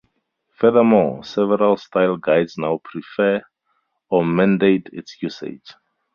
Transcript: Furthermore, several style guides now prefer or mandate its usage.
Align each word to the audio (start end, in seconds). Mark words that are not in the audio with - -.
Furthermore, 0.55 1.23
several 1.23 1.77
style 1.77 2.17
guides 2.17 2.57
now 2.57 2.81
prefer 2.83 3.43
or 4.09 4.25
mandate 4.25 4.89
its 4.91 5.21
usage. 5.21 5.75